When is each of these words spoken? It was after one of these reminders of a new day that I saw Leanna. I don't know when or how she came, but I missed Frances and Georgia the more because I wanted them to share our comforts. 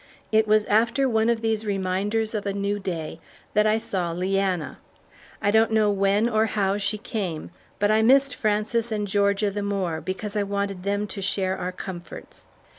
It 0.31 0.47
was 0.47 0.65
after 0.65 1.07
one 1.07 1.29
of 1.29 1.41
these 1.41 1.63
reminders 1.63 2.33
of 2.33 2.47
a 2.47 2.53
new 2.53 2.79
day 2.79 3.19
that 3.53 3.67
I 3.67 3.77
saw 3.77 4.11
Leanna. 4.11 4.79
I 5.43 5.51
don't 5.51 5.71
know 5.71 5.91
when 5.91 6.27
or 6.27 6.47
how 6.47 6.79
she 6.79 6.97
came, 6.97 7.51
but 7.77 7.91
I 7.91 8.01
missed 8.01 8.33
Frances 8.33 8.91
and 8.91 9.07
Georgia 9.07 9.51
the 9.51 9.61
more 9.61 10.01
because 10.01 10.35
I 10.35 10.41
wanted 10.41 10.81
them 10.81 11.05
to 11.05 11.21
share 11.21 11.55
our 11.55 11.71
comforts. 11.71 12.47